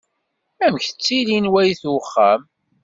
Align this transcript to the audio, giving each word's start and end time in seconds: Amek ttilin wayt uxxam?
Amek 0.65 0.85
ttilin 0.89 1.51
wayt 1.53 1.81
uxxam? 1.95 2.41